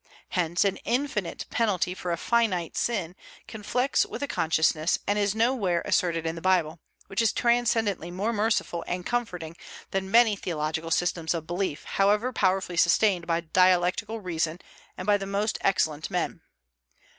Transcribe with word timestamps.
Hence 0.29 0.65
an 0.65 0.77
infinite 0.77 1.45
penalty 1.51 1.93
for 1.93 2.11
a 2.11 2.17
finite 2.17 2.75
sin 2.75 3.15
conflicts 3.47 4.03
with 4.03 4.27
consciousness 4.27 4.97
and 5.05 5.19
is 5.19 5.35
nowhere 5.35 5.83
asserted 5.85 6.25
in 6.25 6.33
the 6.33 6.41
Bible, 6.41 6.79
which 7.05 7.21
is 7.21 7.31
transcendently 7.31 8.09
more 8.09 8.33
merciful 8.33 8.83
and 8.87 9.05
comforting 9.05 9.55
than 9.91 10.09
many 10.09 10.35
theological 10.35 10.89
systems 10.89 11.35
of 11.35 11.45
belief, 11.45 11.83
however 11.83 12.33
powerfully 12.33 12.77
sustained 12.77 13.27
by 13.27 13.41
dialectical 13.41 14.19
reasoning 14.19 14.61
and 14.97 15.05
by 15.05 15.17
the 15.17 15.27
most 15.27 15.59
excellent 15.61 16.09
men. 16.09 16.41